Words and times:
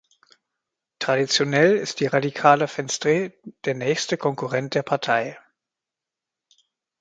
Traditionell 0.97 1.75
ist 1.75 1.99
die 1.99 2.07
Radikale 2.07 2.65
Venstre 2.67 3.33
der 3.65 3.75
nächste 3.75 4.17
Konkurrent 4.17 4.73
der 4.73 4.81
Partei. 4.81 5.37